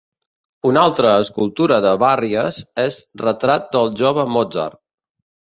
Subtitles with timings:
[0.69, 4.83] Una altra escultura de Barrias és "Retrat del jove Mozart".